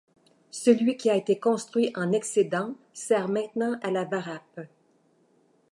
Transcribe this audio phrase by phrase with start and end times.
[0.49, 4.61] Celui qui a été construit en excédent sert maintenant à la varappe.